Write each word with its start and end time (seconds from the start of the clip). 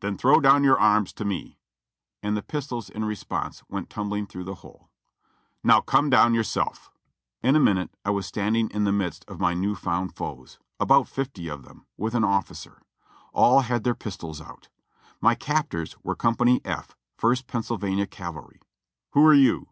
"Then 0.00 0.16
throw 0.16 0.40
down 0.40 0.64
your 0.64 0.80
arms 0.80 1.12
to 1.12 1.22
me." 1.22 1.58
And 2.22 2.34
the 2.34 2.40
pistols 2.42 2.88
in 2.88 3.04
re 3.04 3.14
sponse 3.14 3.62
went 3.68 3.90
tumbling 3.90 4.26
through 4.26 4.44
the 4.44 4.54
hole. 4.64 4.88
"Now 5.62 5.82
come 5.82 6.08
down 6.08 6.32
yourself." 6.32 6.90
In 7.42 7.54
a 7.54 7.60
minute 7.60 7.94
I 8.02 8.08
was 8.08 8.24
standing 8.26 8.70
in 8.70 8.84
the 8.84 8.90
midst 8.92 9.22
of 9.28 9.38
my 9.38 9.52
new 9.52 9.74
found 9.74 10.16
foes, 10.16 10.58
about 10.80 11.08
fifty 11.08 11.48
of 11.48 11.62
them, 11.62 11.84
with 11.98 12.14
an 12.14 12.24
officer. 12.24 12.80
All 13.34 13.60
had 13.60 13.84
their 13.84 13.94
pistols 13.94 14.40
out. 14.40 14.70
]\Iy 15.22 15.38
captors 15.38 15.94
were 16.02 16.16
Company 16.16 16.62
F. 16.64 16.96
First 17.18 17.46
Pennsylvania 17.46 18.06
Cavalry. 18.06 18.62
"Who 19.10 19.26
are 19.26 19.34
you?" 19.34 19.68